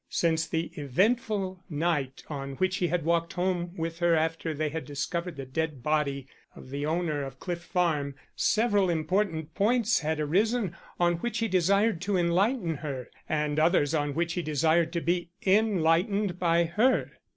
[0.09, 4.83] Since the eventful night on which he had walked home with her after they had
[4.83, 10.75] discovered the dead body of the owner of Cliff Farm, several important points had arisen
[10.99, 15.29] on which he desired to enlighten her, and others on which he desired to be
[15.45, 17.11] enlightened by her.